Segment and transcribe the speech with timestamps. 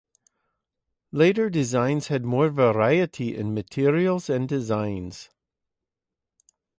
[1.11, 5.29] Later designs had more variety in materials and designs.